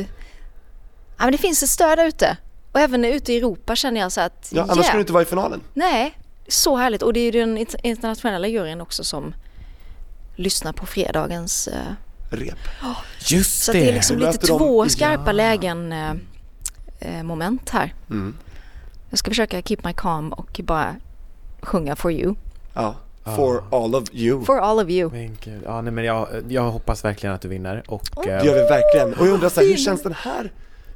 [1.18, 2.36] ja men det finns ett stöd där ute.
[2.72, 4.86] Och även ute i Europa känner jag så att, Ja, annars yeah.
[4.88, 5.60] ska du inte vara i finalen.
[5.74, 7.02] Nej, så härligt.
[7.02, 9.34] Och det är ju den int- internationella juryn också som
[10.36, 11.92] lyssnar på fredagens eh,
[12.30, 12.58] Rep.
[13.26, 13.78] Just Så det!
[13.78, 15.32] att det är liksom lite två skarpa Ja.
[15.32, 16.10] lägen eh,
[17.00, 17.94] eh, moment här.
[18.10, 18.36] Mm.
[19.10, 20.96] Jag ska försöka keep my calm och bara
[21.62, 22.34] sjunga for you.
[22.74, 22.94] Ja.
[23.36, 24.44] For all of you.
[24.44, 25.10] For all of you.
[25.10, 28.44] Men gud, ja, nej, men jag, jag hoppas verkligen att du vinner och Det eh,
[28.46, 29.14] gör vi verkligen.
[29.20, 30.52] Och jag undrar så här, hur känns den här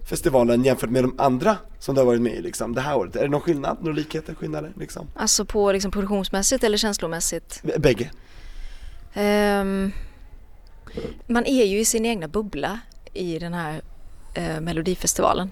[0.09, 3.17] festivalen jämfört med de andra som du har varit med i liksom, det här året?
[3.17, 5.07] Är det någon skillnad, några likheter, skillnader liksom?
[5.17, 7.61] Alltså på liksom produktionsmässigt eller känslomässigt.
[7.63, 8.11] B- Bägge?
[9.15, 9.93] Ehm,
[11.27, 12.81] man är ju i sin egna bubbla
[13.13, 13.83] i den här
[14.35, 15.51] eh, melodifestivalen.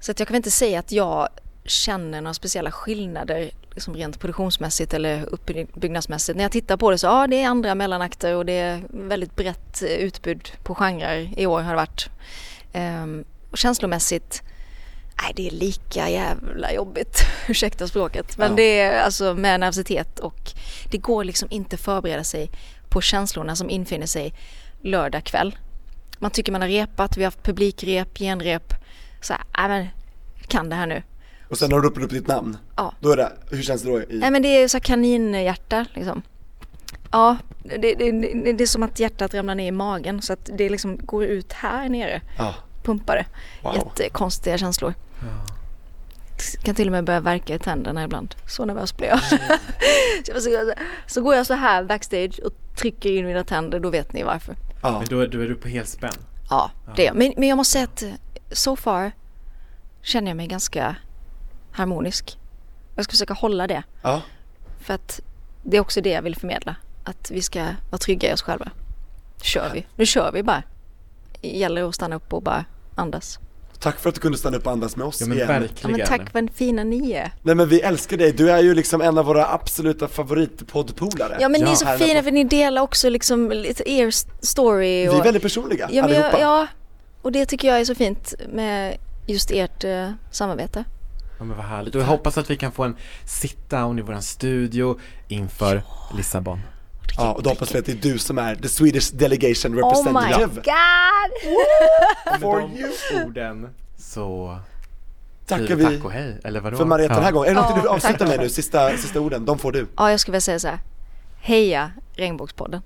[0.00, 1.28] Så att jag kan väl inte säga att jag
[1.64, 6.36] känner några speciella skillnader liksom rent produktionsmässigt eller uppbyggnadsmässigt.
[6.36, 9.36] När jag tittar på det så ja, det är andra mellanakter och det är väldigt
[9.36, 12.10] brett utbud på genrer i år har det varit.
[12.72, 13.24] Ehm,
[13.56, 14.42] och känslomässigt
[15.22, 18.38] Nej, det är lika jävla jobbigt, ursäkta språket.
[18.38, 18.56] Men Ja.
[18.56, 20.52] det är alltså med nervositet och
[20.90, 22.50] det går liksom inte förbereda sig
[22.88, 24.34] på känslorna som infinner sig
[24.80, 25.56] lördag kväll.
[26.18, 28.74] Man tycker man har repat, vi har haft publikrep, genrep.
[29.20, 29.86] Så här, men,
[30.46, 31.02] kan det här nu.
[31.50, 32.56] Och sen har du ropat upp ditt namn?
[32.76, 32.94] Ja.
[33.00, 34.00] Då är det, hur känns det då?
[34.00, 36.22] I, Nej men det är så här kaninhjärta liksom.
[37.12, 40.50] Ja, det, det, det, det är som att hjärtat ramlar ner i magen så att
[40.58, 42.54] det liksom går ut här nere, ja.
[42.86, 43.26] Pumpar det.
[43.62, 43.74] Wow.
[43.74, 44.94] Jättekonstiga känslor.
[46.62, 48.34] Kan till och med börja verka i tänderna ibland.
[48.46, 49.20] Så nervös blir jag.
[50.26, 50.72] så, så,
[51.06, 54.56] så går jag så här backstage och trycker in mina tänder, då vet ni varför.
[54.82, 54.98] ja.
[54.98, 56.12] men då, då är du på helspänn.
[56.50, 57.16] Ja, det är jag.
[57.16, 58.10] Men, men jag måste säga att eh,
[58.52, 59.12] so far
[60.02, 60.96] känner jag mig ganska
[61.72, 62.38] harmonisk.
[62.94, 63.82] Jag ska försöka hålla det.
[64.02, 64.22] ja.
[64.80, 65.20] För att
[65.62, 66.76] det är också det jag vill förmedla.
[67.04, 68.70] Att vi ska vara trygga i oss själva.
[69.42, 69.86] Kör vi.
[69.96, 70.62] Nu kör vi bara.
[71.40, 72.64] Det gäller att stanna upp och bara
[72.96, 73.38] andas.
[73.80, 75.50] Tack för att du kunde stanna upp och andas med oss Ja men igen.
[75.52, 75.96] Ja, verkligen.
[75.96, 77.32] men tack vad fina ni är.
[77.42, 81.48] Nej men vi älskar dig, du är ju liksom en av våra absoluta favoritpoddpolare Ja
[81.48, 84.10] men ni är så fina för ni delar också liksom lite er
[84.46, 85.02] story.
[85.02, 86.66] Vi Och, är väldigt personliga, ja, men jag, allihopa ja,
[87.22, 90.84] och det tycker jag är så fint med just ert eh, samarbete.
[91.38, 91.94] Ja men vad härligt.
[91.94, 95.82] Och jag hoppas att vi kan få en sit-down i våran studio inför
[96.16, 96.60] Lissabon.
[97.16, 99.76] Ja, och då hoppas vi att det är du som är the Swedish delegation Oh
[99.76, 100.62] my representative.
[100.64, 102.40] god!
[102.40, 102.88] For you.
[103.12, 104.58] de orden så
[105.46, 106.76] Tackar vi tack och hej, eller vadå?
[106.76, 107.50] för Mariette den här gången.
[107.50, 108.48] Är det något du vill Ja, avsluta med nu?
[108.48, 109.86] Sista, sista orden, de får du.
[109.96, 110.78] Ja, jag skulle vilja säga så här.
[111.40, 112.82] Heja Regnbågspodden.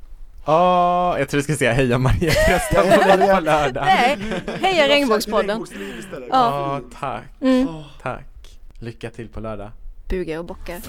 [0.46, 3.84] Ja, jag tror du skulle säga heja Mariette, rösta på lördag.
[3.86, 4.18] Nej,
[4.60, 5.66] heja Regnbågspodden.
[6.12, 6.26] Ja.
[6.30, 7.22] Ja, tack.
[7.40, 7.66] Mm.
[8.02, 8.26] Tack.
[8.78, 9.70] Lycka till på lördag.
[10.08, 10.76] Bugar och bockar.
[10.76, 10.88] Ett